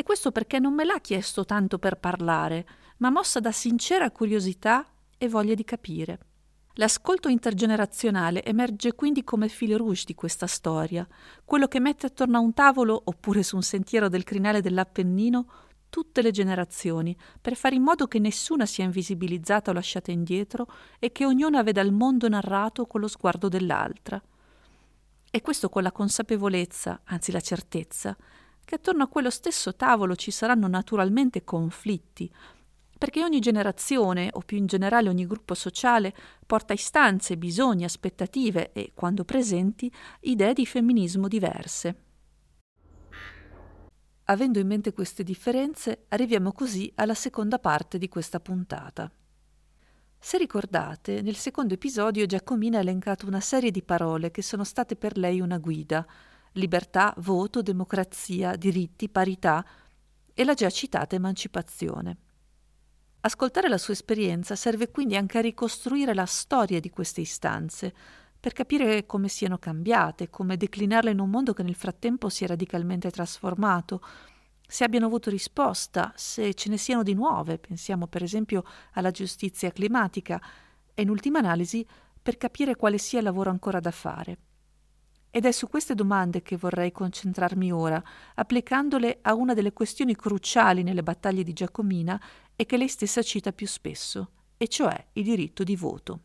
[0.00, 2.66] E questo perché non me l'ha chiesto tanto per parlare,
[3.00, 4.86] ma mossa da sincera curiosità
[5.18, 6.20] e voglia di capire.
[6.76, 11.06] L'ascolto intergenerazionale emerge quindi come fil rouge di questa storia,
[11.44, 15.46] quello che mette attorno a un tavolo oppure su un sentiero del crinale dell'Appennino
[15.90, 20.66] tutte le generazioni, per fare in modo che nessuna sia invisibilizzata o lasciata indietro
[20.98, 24.18] e che ognuna veda il mondo narrato con lo sguardo dell'altra.
[25.30, 28.16] E questo con la consapevolezza, anzi la certezza,
[28.70, 32.32] che attorno a quello stesso tavolo ci saranno naturalmente conflitti,
[32.96, 36.14] perché ogni generazione, o più in generale ogni gruppo sociale,
[36.46, 42.02] porta istanze, bisogni, aspettative e, quando presenti, idee di femminismo diverse.
[44.26, 49.10] Avendo in mente queste differenze, arriviamo così alla seconda parte di questa puntata.
[50.16, 54.94] Se ricordate, nel secondo episodio Giacomina ha elencato una serie di parole che sono state
[54.94, 56.06] per lei una guida,
[56.52, 59.64] libertà, voto, democrazia, diritti, parità
[60.32, 62.16] e la già citata emancipazione.
[63.22, 67.94] Ascoltare la sua esperienza serve quindi anche a ricostruire la storia di queste istanze,
[68.40, 72.46] per capire come siano cambiate, come declinarle in un mondo che nel frattempo si è
[72.46, 74.00] radicalmente trasformato,
[74.66, 79.70] se abbiano avuto risposta, se ce ne siano di nuove, pensiamo per esempio alla giustizia
[79.70, 80.40] climatica,
[80.94, 81.86] e in ultima analisi
[82.22, 84.38] per capire quale sia il lavoro ancora da fare.
[85.30, 88.02] Ed è su queste domande che vorrei concentrarmi ora,
[88.34, 92.20] applicandole a una delle questioni cruciali nelle battaglie di Giacomina
[92.56, 96.20] e che lei stessa cita più spesso, e cioè il diritto di voto.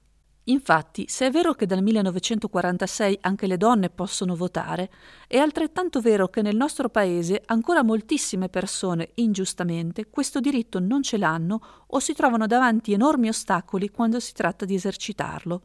[0.48, 4.92] Infatti, se è vero che dal 1946 anche le donne possono votare,
[5.28, 11.18] è altrettanto vero che nel nostro paese ancora moltissime persone, ingiustamente, questo diritto non ce
[11.18, 15.62] l'hanno o si trovano davanti enormi ostacoli quando si tratta di esercitarlo.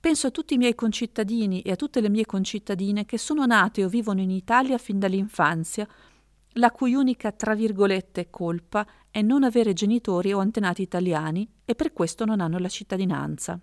[0.00, 3.84] Penso a tutti i miei concittadini e a tutte le mie concittadine che sono nate
[3.84, 5.88] o vivono in Italia fin dall'infanzia,
[6.52, 11.92] la cui unica, tra virgolette, colpa è non avere genitori o antenati italiani e per
[11.92, 13.60] questo non hanno la cittadinanza.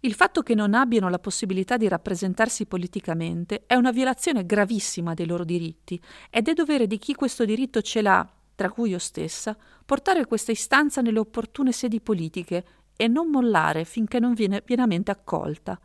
[0.00, 5.26] Il fatto che non abbiano la possibilità di rappresentarsi politicamente è una violazione gravissima dei
[5.26, 6.00] loro diritti
[6.30, 10.52] ed è dovere di chi questo diritto ce l'ha, tra cui io stessa, portare questa
[10.52, 12.64] istanza nelle opportune sedi politiche
[13.00, 15.78] e non mollare finché non viene pienamente accolta.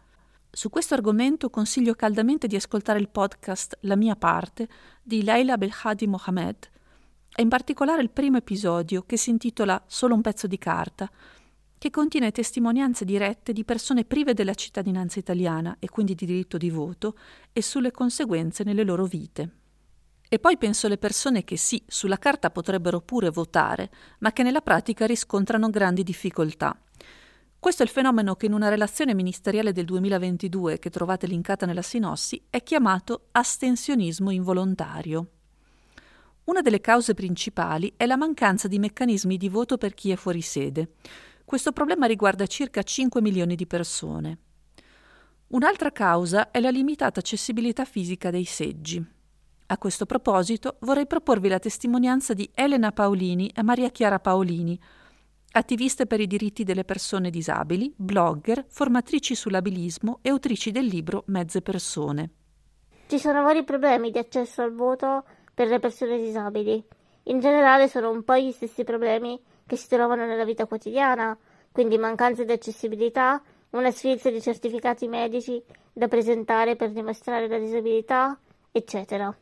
[0.50, 4.68] Su questo argomento consiglio caldamente di ascoltare il podcast La mia parte
[5.04, 6.70] di Leila Belhadi Mohamed
[7.36, 11.08] e in particolare il primo episodio che si intitola Solo un pezzo di carta,
[11.78, 16.72] che contiene testimonianze dirette di persone prive della cittadinanza italiana e quindi di diritto di
[16.72, 17.16] voto
[17.52, 19.50] e sulle conseguenze nelle loro vite.
[20.28, 24.62] E poi penso alle persone che sì, sulla carta potrebbero pure votare, ma che nella
[24.62, 26.76] pratica riscontrano grandi difficoltà.
[27.64, 31.82] Questo è il fenomeno che in una relazione ministeriale del 2022 che trovate linkata nella
[31.82, 35.28] sinossi è chiamato astensionismo involontario.
[36.44, 40.42] Una delle cause principali è la mancanza di meccanismi di voto per chi è fuori
[40.42, 40.96] sede.
[41.46, 44.38] Questo problema riguarda circa 5 milioni di persone.
[45.48, 49.02] Un'altra causa è la limitata accessibilità fisica dei seggi.
[49.68, 54.78] A questo proposito vorrei proporvi la testimonianza di Elena Paolini e Maria Chiara Paolini,
[55.56, 61.62] attiviste per i diritti delle persone disabili, blogger, formatrici sull'abilismo e autrici del libro Mezze
[61.62, 62.30] persone.
[63.08, 66.84] Ci sono vari problemi di accesso al voto per le persone disabili.
[67.24, 71.38] In generale sono un po' gli stessi problemi che si trovano nella vita quotidiana,
[71.72, 75.62] quindi mancanza di accessibilità, una sfilza di certificati medici
[75.92, 78.38] da presentare per dimostrare la disabilità,
[78.72, 79.36] eccetera.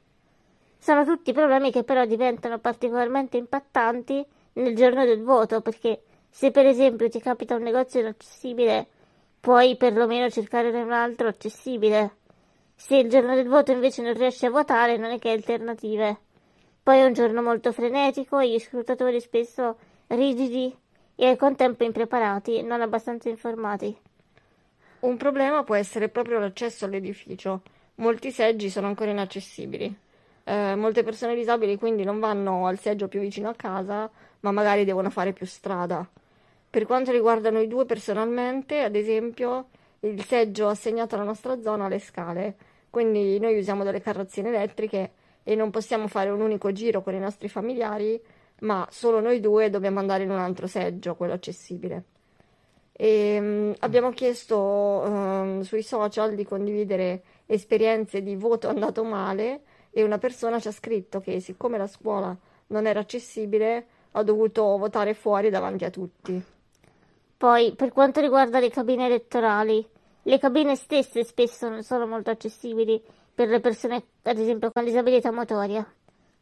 [0.77, 6.65] Sono tutti problemi che però diventano particolarmente impattanti nel giorno del voto, perché se per
[6.65, 8.87] esempio ti capita un negozio inaccessibile,
[9.39, 12.17] puoi perlomeno cercare un altro accessibile.
[12.75, 16.17] Se il giorno del voto invece non riesci a votare, non è che hai alternative.
[16.83, 20.75] Poi è un giorno molto frenetico gli scrutatori spesso rigidi
[21.15, 23.95] e al contempo impreparati, non abbastanza informati.
[25.01, 27.61] Un problema può essere proprio l'accesso all'edificio.
[27.95, 29.95] Molti seggi sono ancora inaccessibili.
[30.43, 34.09] Eh, molte persone disabili quindi non vanno al seggio più vicino a casa,
[34.41, 36.07] ma magari devono fare più strada.
[36.69, 39.69] Per quanto riguarda noi due personalmente, ad esempio,
[40.01, 42.55] il seggio assegnato alla nostra zona ha le scale,
[42.89, 45.11] quindi noi usiamo delle carrozzine elettriche
[45.43, 48.19] e non possiamo fare un unico giro con i nostri familiari,
[48.61, 52.03] ma solo noi due dobbiamo andare in un altro seggio, quello accessibile.
[52.93, 60.03] E, um, abbiamo chiesto um, sui social di condividere esperienze di voto andato male e
[60.03, 65.13] una persona ci ha scritto che siccome la scuola non era accessibile ha dovuto votare
[65.13, 66.43] fuori davanti a tutti.
[67.37, 69.87] Poi, per quanto riguarda le cabine elettorali,
[70.23, 73.01] le cabine stesse spesso non sono molto accessibili
[73.33, 75.85] per le persone, ad esempio, con disabilità motoria.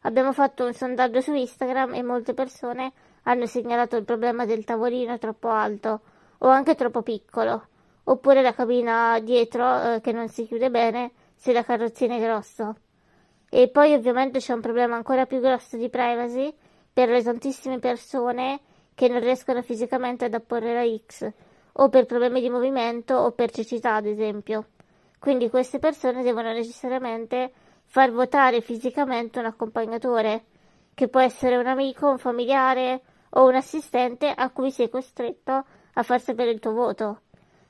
[0.01, 2.91] Abbiamo fatto un sondaggio su Instagram e molte persone
[3.23, 6.01] hanno segnalato il problema del tavolino troppo alto
[6.39, 7.67] o anche troppo piccolo,
[8.05, 12.75] oppure la cabina dietro eh, che non si chiude bene se la carrozzina è grossa.
[13.49, 16.53] E poi ovviamente c'è un problema ancora più grosso di privacy
[16.99, 18.59] per le tantissime persone
[18.93, 21.31] che non riescono fisicamente ad apporre la X,
[21.71, 24.65] o per problemi di movimento o per cecità, ad esempio.
[25.17, 27.53] Quindi queste persone devono necessariamente
[27.85, 30.43] far votare fisicamente un accompagnatore,
[30.93, 36.03] che può essere un amico, un familiare o un assistente a cui sei costretto a
[36.03, 37.21] far sapere il tuo voto,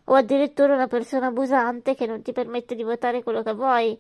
[0.06, 3.96] o addirittura una persona abusante che non ti permette di votare quello che vuoi.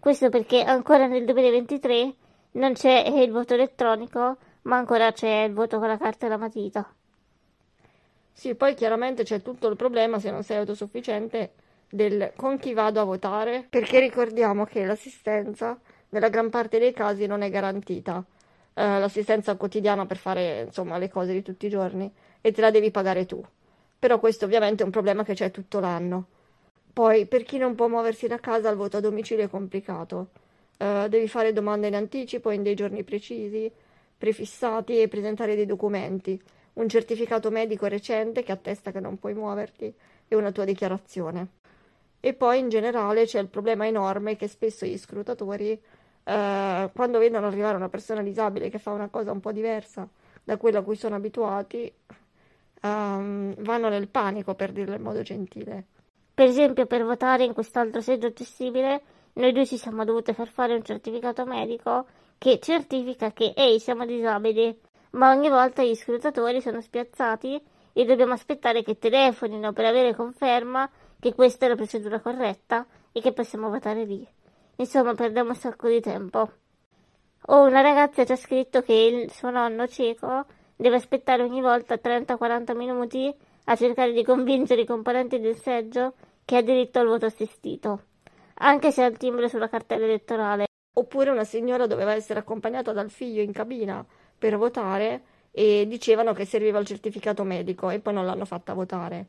[0.00, 2.14] Questo perché ancora nel 2023
[2.54, 6.36] non c'è il voto elettronico ma ancora c'è il voto con la carta e la
[6.36, 6.94] matita.
[8.32, 11.52] Sì, poi chiaramente c'è tutto il problema, se non sei autosufficiente,
[11.88, 15.78] del con chi vado a votare, perché ricordiamo che l'assistenza
[16.10, 18.24] nella gran parte dei casi non è garantita.
[18.74, 22.70] Eh, l'assistenza quotidiana per fare insomma le cose di tutti i giorni e te la
[22.70, 23.44] devi pagare tu.
[23.98, 26.26] Però questo ovviamente è un problema che c'è tutto l'anno.
[26.92, 30.28] Poi, per chi non può muoversi da casa, il voto a domicilio è complicato.
[30.76, 33.70] Uh, devi fare domande in anticipo in dei giorni precisi,
[34.24, 36.40] prefissati e presentare dei documenti,
[36.74, 39.92] un certificato medico recente che attesta che non puoi muoverti
[40.26, 41.48] e una tua dichiarazione.
[42.20, 47.46] E poi in generale c'è il problema enorme che spesso gli scrutatori, uh, quando vedono
[47.46, 50.08] arrivare una persona disabile che fa una cosa un po' diversa
[50.42, 51.92] da quella a cui sono abituati,
[52.80, 55.84] um, vanno nel panico, per dirlo in modo gentile.
[56.32, 59.02] Per esempio, per votare in quest'altro seggio accessibile,
[59.34, 62.06] noi due ci siamo dovute far fare un certificato medico
[62.38, 64.78] che certifica che, ehi, siamo disabili,
[65.10, 70.90] ma ogni volta gli scrutatori sono spiazzati e dobbiamo aspettare che telefonino per avere conferma
[71.18, 74.26] che questa è la procedura corretta e che possiamo votare lì.
[74.76, 76.50] Insomma, perdiamo un sacco di tempo.
[77.46, 80.44] O una ragazza ci ha scritto che il suo nonno cieco
[80.76, 83.34] deve aspettare ogni volta 30-40 minuti
[83.66, 88.02] a cercare di convincere i componenti del seggio che ha diritto al voto assistito,
[88.54, 90.66] anche se ha il timbro sulla cartella elettorale.
[90.96, 94.04] Oppure una signora doveva essere accompagnata dal figlio in cabina
[94.36, 99.26] per votare e dicevano che serviva il certificato medico e poi non l'hanno fatta votare.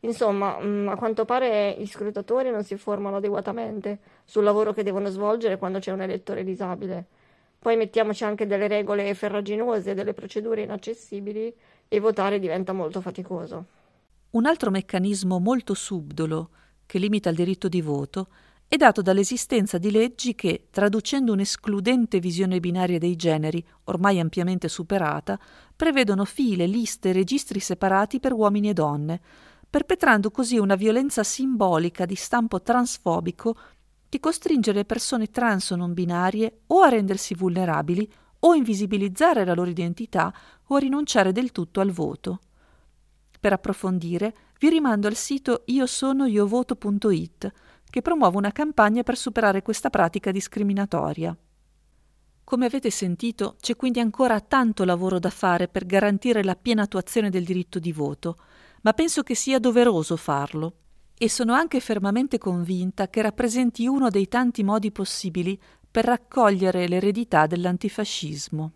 [0.00, 5.08] Insomma, mm, a quanto pare gli scrutatori non si informano adeguatamente sul lavoro che devono
[5.08, 7.06] svolgere quando c'è un elettore disabile.
[7.58, 11.54] Poi mettiamoci anche delle regole ferraginose, delle procedure inaccessibili
[11.88, 13.64] e votare diventa molto faticoso.
[14.30, 16.50] Un altro meccanismo molto subdolo
[16.84, 18.28] che limita il diritto di voto
[18.66, 25.38] è dato dall'esistenza di leggi che, traducendo un'escludente visione binaria dei generi, ormai ampiamente superata,
[25.76, 29.20] prevedono file, liste e registri separati per uomini e donne,
[29.68, 33.56] perpetrando così una violenza simbolica di stampo transfobico
[34.08, 38.08] che costringe le persone trans o non binarie o a rendersi vulnerabili
[38.40, 40.32] o invisibilizzare la loro identità
[40.66, 42.40] o rinunciare del tutto al voto.
[43.40, 47.52] Per approfondire vi rimando al sito io sono iovoto.it
[47.94, 51.38] che promuove una campagna per superare questa pratica discriminatoria.
[52.42, 57.30] Come avete sentito, c'è quindi ancora tanto lavoro da fare per garantire la piena attuazione
[57.30, 58.36] del diritto di voto,
[58.82, 60.72] ma penso che sia doveroso farlo
[61.16, 65.56] e sono anche fermamente convinta che rappresenti uno dei tanti modi possibili
[65.88, 68.72] per raccogliere l'eredità dell'antifascismo.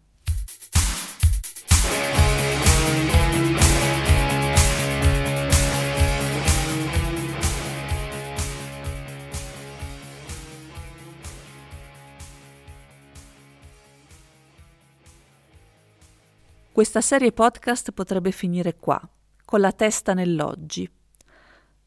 [16.79, 19.01] Questa serie podcast potrebbe finire qua,
[19.45, 20.89] con la testa nell'oggi.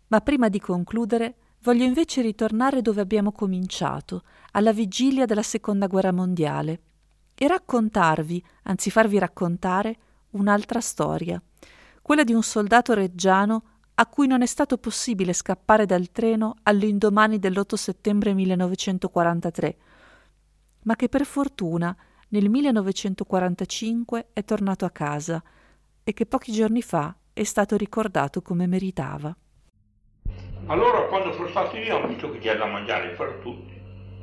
[0.07, 6.11] Ma prima di concludere voglio invece ritornare dove abbiamo cominciato, alla vigilia della Seconda Guerra
[6.11, 6.81] Mondiale,
[7.35, 9.97] e raccontarvi, anzi farvi raccontare,
[10.31, 11.41] un'altra storia,
[12.01, 17.39] quella di un soldato reggiano a cui non è stato possibile scappare dal treno all'indomani
[17.39, 19.77] dell'8 settembre 1943,
[20.81, 21.95] ma che per fortuna
[22.33, 25.43] nel 1945 è tornato a casa
[26.01, 29.35] e che pochi giorni fa è stato ricordato come meritava.
[30.67, 33.77] Allora quando sono stati lì hanno visto che c'era da mangiare per tutti,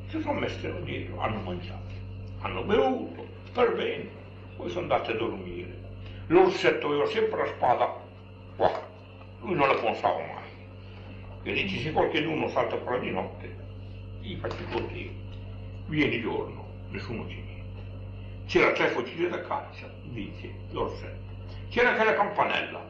[0.07, 1.93] si sono messi dietro, hanno mangiato,
[2.41, 4.09] hanno bevuto, per bene,
[4.57, 5.79] poi sono andati a dormire.
[6.29, 7.95] L'orsetto aveva sempre la spada
[8.57, 8.89] qua,
[9.41, 10.49] lui non la pensava mai.
[11.43, 13.55] E dice se qualcuno salta fuori di notte,
[14.23, 15.15] gli faccio così,
[15.89, 17.58] vieni giorno, nessuno ci viene.
[18.49, 21.37] C'era tre fucili da caccia, dice l'orsetto.
[21.69, 22.83] C'era anche la campanella,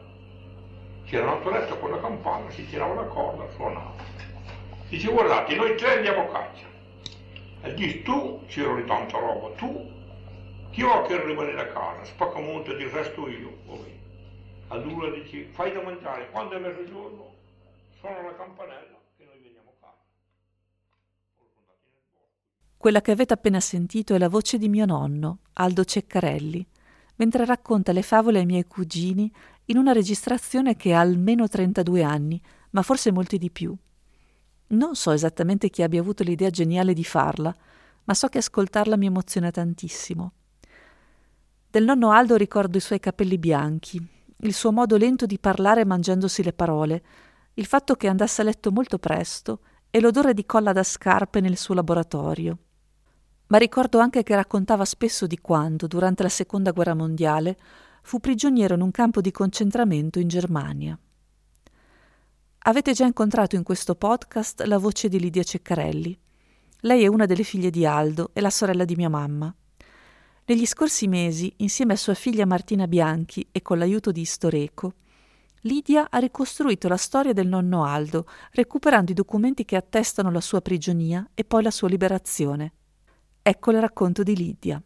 [1.03, 3.93] c'era una torretta con la campana, si tirava la corda, suonava.
[4.87, 6.65] Dice guardate, noi tre andiamo a caccia.
[7.63, 9.91] E dice tu, c'era tanta roba, tu,
[10.71, 13.51] chi vuole che rimane a casa, spacca monte di resto io.
[13.65, 13.99] Poi.
[14.69, 17.33] Allora dice, fai da mangiare, quando è mezzogiorno,
[17.99, 18.99] suona la campanella a.
[22.79, 26.65] Quella che avete appena sentito è la voce di mio nonno, Aldo Ceccarelli,
[27.17, 29.31] mentre racconta le favole ai miei cugini
[29.65, 32.41] in una registrazione che ha almeno 32 anni,
[32.71, 33.75] ma forse molti di più.
[34.67, 37.53] Non so esattamente chi abbia avuto l'idea geniale di farla,
[38.05, 40.31] ma so che ascoltarla mi emoziona tantissimo.
[41.69, 44.01] Del nonno Aldo ricordo i suoi capelli bianchi,
[44.37, 47.03] il suo modo lento di parlare mangiandosi le parole,
[47.55, 49.59] il fatto che andasse a letto molto presto
[49.89, 52.57] e l'odore di colla da scarpe nel suo laboratorio.
[53.49, 57.57] Ma ricordo anche che raccontava spesso di quando, durante la Seconda Guerra Mondiale,
[58.03, 60.97] fu prigioniero in un campo di concentramento in Germania.
[62.59, 66.19] Avete già incontrato in questo podcast la voce di Lidia Ceccarelli.
[66.81, 69.53] Lei è una delle figlie di Aldo e la sorella di mia mamma.
[70.45, 74.93] Negli scorsi mesi, insieme a sua figlia Martina Bianchi e con l'aiuto di Istoreco,
[75.61, 80.61] Lidia ha ricostruito la storia del nonno Aldo, recuperando i documenti che attestano la sua
[80.61, 82.73] prigionia e poi la sua liberazione.
[83.49, 84.79] Ecco il racconto di Lidia.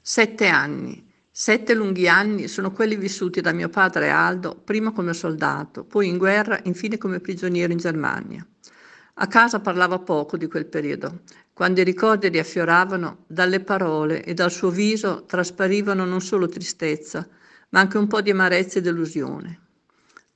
[0.00, 1.12] Sette anni.
[1.28, 6.16] Sette lunghi anni sono quelli vissuti da mio padre Aldo, prima come soldato, poi in
[6.16, 8.46] guerra, infine come prigioniero in Germania.
[9.14, 11.22] A casa parlava poco di quel periodo.
[11.52, 17.28] Quando i ricordi riaffioravano, dalle parole e dal suo viso trasparivano non solo tristezza,
[17.70, 19.60] ma anche un po' di amarezza e delusione.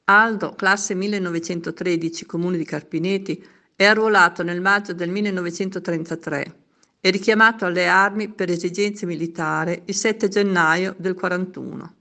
[0.07, 6.67] Aldo, classe 1913, comune di Carpineti, è arruolato nel maggio del 1933
[7.01, 11.95] e richiamato alle armi per esigenze militari il 7 gennaio del 41.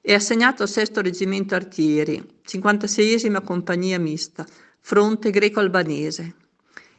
[0.00, 4.46] È assegnato al 6 Reggimento Artieri, 56esima compagnia mista,
[4.80, 6.34] fronte greco-albanese.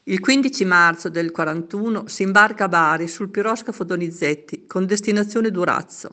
[0.04, 6.12] Il 15 marzo del 41 si imbarca a Bari sul piroscafo Donizetti con destinazione Durazzo.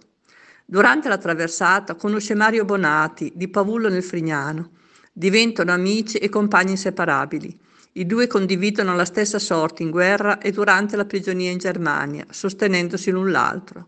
[0.64, 4.70] Durante la traversata conosce Mario Bonati di Pavullo nel Frignano.
[5.12, 7.56] Diventano amici e compagni inseparabili.
[7.96, 13.12] I due condividono la stessa sorte in guerra e durante la prigionia in Germania, sostenendosi
[13.12, 13.86] l'un l'altro.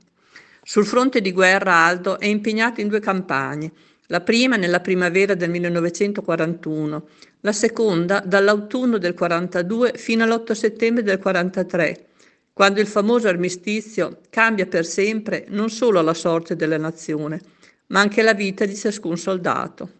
[0.62, 3.72] Sul fronte di guerra Aldo è impegnato in due campagne,
[4.06, 7.08] la prima nella primavera del 1941,
[7.40, 12.06] la seconda dall'autunno del 42 fino all'8 settembre del 43,
[12.52, 17.40] quando il famoso armistizio cambia per sempre non solo la sorte della nazione,
[17.88, 19.94] ma anche la vita di ciascun soldato.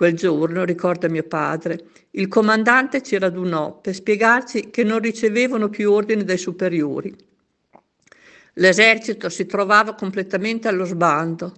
[0.00, 5.92] Quel giorno, ricorda mio padre, il comandante ci radunò per spiegarci che non ricevevano più
[5.92, 7.14] ordini dai superiori.
[8.54, 11.52] L'esercito si trovava completamente allo sbando.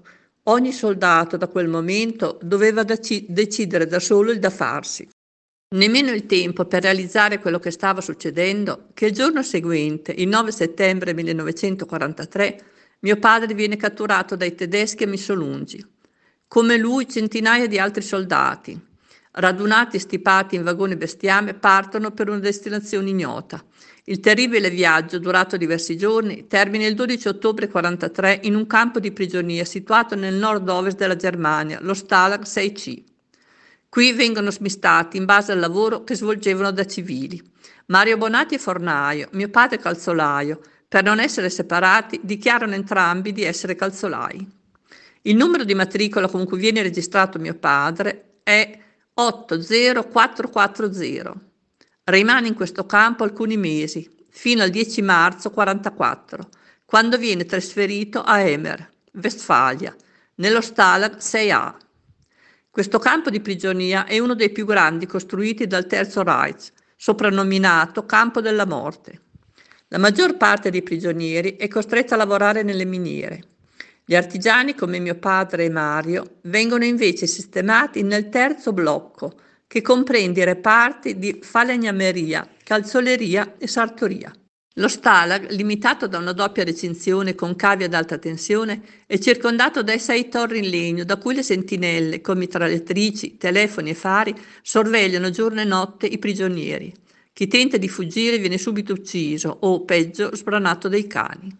[0.46, 5.08] Ogni soldato da quel momento doveva dec- decidere da solo il da farsi.
[5.76, 10.50] Nemmeno il tempo per realizzare quello che stava succedendo, che il giorno seguente, il 9
[10.50, 12.64] settembre 1943,
[13.02, 15.91] mio padre viene catturato dai tedeschi a Missolungi.
[16.52, 18.78] Come lui centinaia di altri soldati,
[19.30, 23.64] radunati e stipati in vagoni bestiame, partono per una destinazione ignota.
[24.04, 29.12] Il terribile viaggio, durato diversi giorni, termina il 12 ottobre 1943 in un campo di
[29.12, 33.02] prigionia situato nel nord-ovest della Germania, lo Stalag 6C.
[33.88, 37.42] Qui vengono smistati in base al lavoro che svolgevano da civili.
[37.86, 40.60] Mario Bonatti è fornaio, mio padre calzolaio.
[40.86, 44.60] Per non essere separati, dichiarano entrambi di essere calzolai.
[45.24, 48.76] Il numero di matricola con cui viene registrato mio padre è
[49.14, 51.32] 80440.
[52.04, 56.48] Rimane in questo campo alcuni mesi, fino al 10 marzo 44,
[56.84, 59.94] quando viene trasferito a Emer, Westfalia,
[60.36, 61.76] nello Stalag 6A.
[62.68, 68.40] Questo campo di prigionia è uno dei più grandi costruiti dal Terzo Reich, soprannominato Campo
[68.40, 69.20] della Morte.
[69.86, 73.50] La maggior parte dei prigionieri è costretta a lavorare nelle miniere.
[74.04, 79.32] Gli artigiani, come mio padre e Mario, vengono invece sistemati nel terzo blocco,
[79.68, 84.32] che comprende i reparti di falegnameria, calzoleria e sartoria.
[84.76, 89.98] Lo Stalag, limitato da una doppia recinzione con cavi ad alta tensione, è circondato dai
[89.98, 95.60] sei torri in legno da cui le sentinelle, con mitragliatrici, telefoni e fari, sorvegliano giorno
[95.60, 96.92] e notte i prigionieri.
[97.32, 101.54] Chi tenta di fuggire viene subito ucciso o, peggio, sbranato dai cani.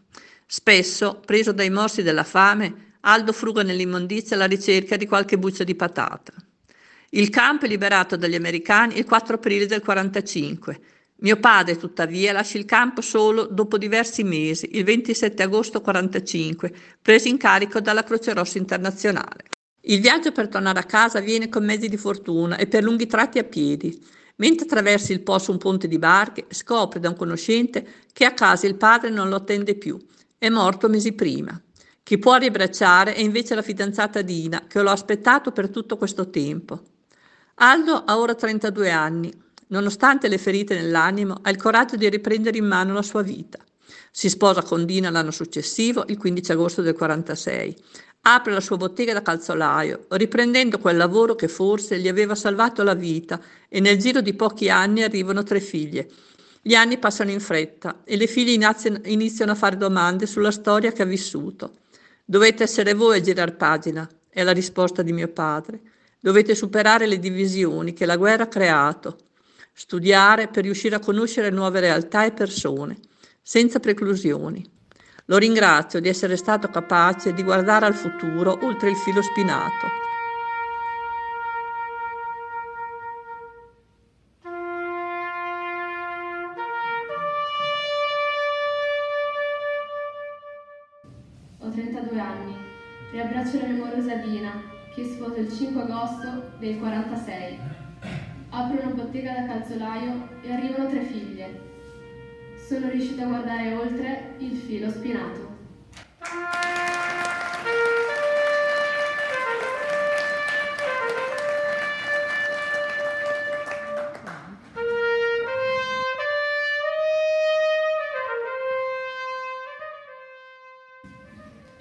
[0.55, 5.74] Spesso, preso dai morsi della fame, Aldo fruga nell'immondizia alla ricerca di qualche buccia di
[5.74, 6.34] patata.
[7.09, 10.80] Il campo è liberato dagli americani il 4 aprile del 45
[11.22, 17.28] mio padre, tuttavia, lascia il campo solo dopo diversi mesi, il 27 agosto 1945, preso
[17.28, 19.44] in carico dalla Croce Rossa Internazionale.
[19.82, 23.38] Il viaggio per tornare a casa avviene con mezzi di fortuna e per lunghi tratti
[23.38, 23.98] a piedi.
[24.36, 28.66] Mentre attraversa il Po un ponte di barche, scopre da un conoscente che a casa
[28.66, 29.98] il padre non lo attende più.
[30.43, 31.57] È morto mesi prima.
[32.03, 36.82] Chi può riabbracciare è invece la fidanzata Dina, che l'ho aspettato per tutto questo tempo.
[37.55, 39.32] Aldo ha ora 32 anni,
[39.68, 43.61] Nonostante le ferite nell'animo, ha il coraggio di riprendere in mano la sua vita.
[44.11, 47.76] Si sposa con Dina l'anno successivo, il 15 agosto del 46.
[48.22, 52.95] Apre la sua bottega da calzolaio, riprendendo quel lavoro che forse gli aveva salvato la
[52.95, 56.11] vita e nel giro di pochi anni arrivano tre figlie.
[56.64, 58.52] Gli anni passano in fretta e le figlie
[59.06, 61.78] iniziano a fare domande sulla storia che ha vissuto.
[62.24, 65.80] Dovete essere voi a girar pagina, è la risposta di mio padre.
[66.20, 69.16] Dovete superare le divisioni che la guerra ha creato
[69.72, 72.98] studiare per riuscire a conoscere nuove realtà e persone,
[73.42, 74.64] senza preclusioni.
[75.24, 80.11] Lo ringrazio di essere stato capace di guardare al futuro oltre il filo spinato.
[95.43, 97.59] Il 5 agosto del 46.
[98.51, 101.61] Apro una bottega da calzolaio e arrivano tre figlie.
[102.68, 105.51] Sono riuscita a guardare oltre il filo spinato.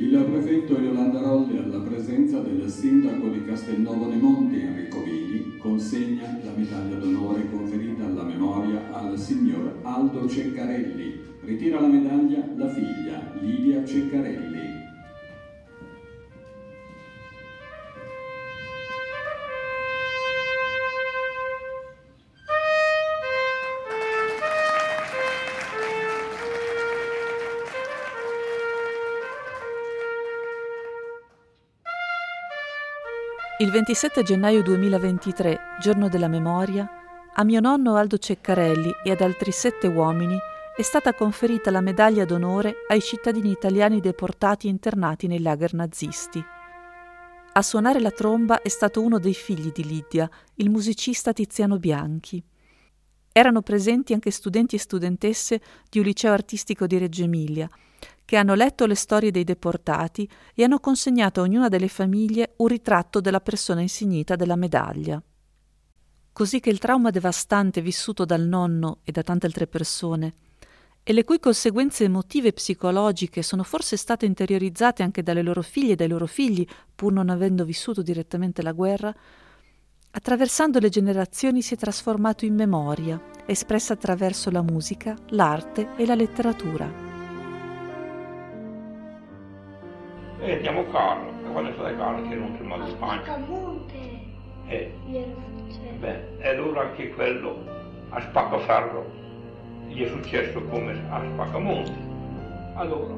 [0.02, 6.54] Il prefetto Yolanda Rolli, alla presenza del sindaco di Castelnuovo Nemonti Enrico Vini, consegna la
[6.56, 11.20] medaglia d'onore conferita alla memoria al signor Aldo Ceccarelli.
[11.42, 14.71] Ritira la medaglia la figlia Lidia Ceccarelli.
[33.62, 36.90] Il 27 gennaio 2023, giorno della memoria,
[37.32, 40.36] a mio nonno Aldo Ceccarelli e ad altri sette uomini
[40.76, 46.44] è stata conferita la medaglia d'onore ai cittadini italiani deportati e internati nei lager nazisti.
[47.54, 52.44] A suonare la tromba è stato uno dei figli di Lidia, il musicista Tiziano Bianchi.
[53.32, 57.70] Erano presenti anche studenti e studentesse di un liceo artistico di Reggio Emilia,
[58.32, 60.26] che hanno letto le storie dei deportati
[60.56, 65.22] e hanno consegnato a ognuna delle famiglie un ritratto della persona insignita della medaglia.
[66.32, 70.34] Così che il trauma devastante vissuto dal nonno e da tante altre persone,
[71.04, 75.92] e le cui conseguenze emotive e psicologiche sono forse state interiorizzate anche dalle loro figlie
[75.92, 76.66] e dai loro figli,
[76.96, 79.14] pur non avendo vissuto direttamente la guerra,
[80.12, 86.16] attraversando le generazioni si è trasformato in memoria, espressa attraverso la musica, l'arte e la
[86.16, 87.11] letteratura.
[90.42, 93.24] E andiamo a Carlo, e quando è stato Carlo che non tornò in Spagna.
[93.24, 94.20] Spaccamonte.
[94.68, 95.98] Eh, Glielo succede.
[96.00, 97.64] beh, e allora anche quello
[98.10, 99.06] a Spaccaferro
[99.88, 101.94] gli è successo come a Spaccamonte.
[102.76, 103.16] Allora,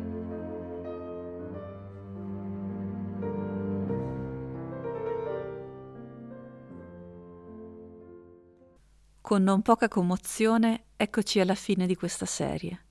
[9.21, 12.81] Con non poca commozione, eccoci alla fine di questa serie.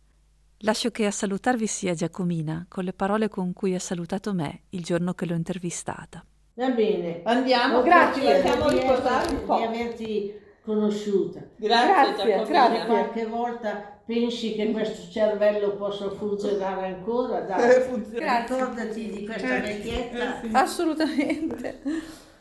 [0.64, 4.84] Lascio che a salutarvi sia Giacomina, con le parole con cui ha salutato me il
[4.84, 6.24] giorno che l'ho intervistata.
[6.54, 7.22] Va bene.
[7.24, 9.56] Andiamo, Ho grazie, riposare esserti- un po'.
[9.56, 11.40] Di averti conosciuta.
[11.56, 12.86] Grazie, Perché Giacomina.
[12.86, 17.68] Qualche volta pensi che questo cervello possa funzionare ancora, dai.
[17.68, 18.38] Eh, funziona.
[18.42, 20.42] Ricordati di questa vecchietta.
[20.52, 21.80] Assolutamente.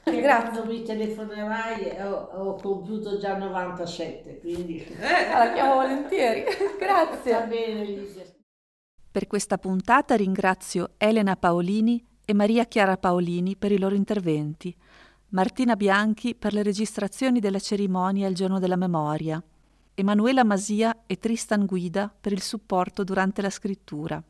[0.04, 0.50] Che Grazie.
[0.50, 4.84] quando mi telefonerai ho, ho compiuto già 97, quindi...
[4.84, 6.44] Eh, la chiamo volentieri.
[6.80, 7.34] Grazie.
[7.34, 8.24] Va bene, Lidia.
[9.12, 14.76] Per questa puntata ringrazio Elena Paolini e Maria Chiara Paolini per i loro interventi,
[15.30, 19.44] Martina Bianchi per le registrazioni della cerimonia il giorno della memoria,
[19.94, 24.24] Emanuela Masia e Tristan Guida per il supporto durante la scrittura.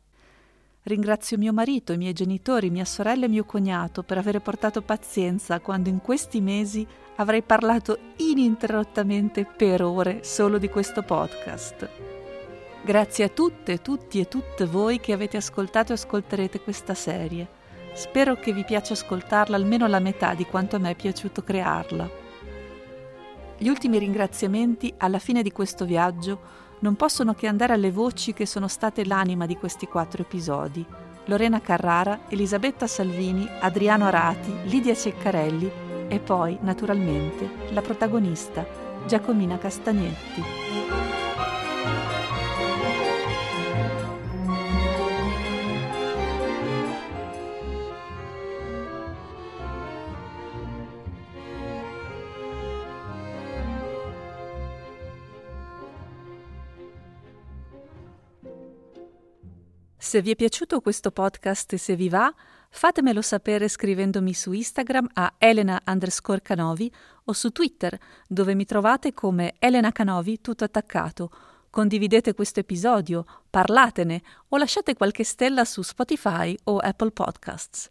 [0.83, 5.59] Ringrazio mio marito, i miei genitori, mia sorella e mio cognato per aver portato pazienza
[5.59, 11.87] quando in questi mesi avrei parlato ininterrottamente per ore solo di questo podcast.
[12.83, 17.47] Grazie a tutte, tutti e tutte voi che avete ascoltato e ascolterete questa serie.
[17.93, 22.09] Spero che vi piaccia ascoltarla almeno la metà di quanto a me è piaciuto crearla.
[23.55, 28.45] Gli ultimi ringraziamenti alla fine di questo viaggio non possono che andare alle voci che
[28.45, 30.85] sono state l'anima di questi quattro episodi.
[31.25, 35.71] Lorena Carrara, Elisabetta Salvini, Adriano Arati, Lidia Ceccarelli
[36.07, 38.65] e poi, naturalmente, la protagonista,
[39.05, 41.10] Giacomina Castagnetti.
[60.11, 62.35] Se vi è piaciuto questo podcast e se vi va,
[62.69, 66.91] fatemelo sapere scrivendomi su Instagram a Elena underscore Canovi
[67.23, 67.97] o su Twitter,
[68.27, 71.31] dove mi trovate come Elena Canovi tutto attaccato.
[71.69, 77.89] Condividete questo episodio, parlatene o lasciate qualche stella su Spotify o Apple Podcasts.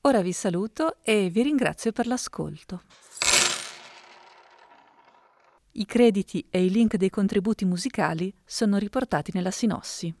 [0.00, 2.82] Ora vi saluto e vi ringrazio per l'ascolto.
[5.72, 10.14] I crediti e i link dei contributi musicali sono riportati nella sinossi.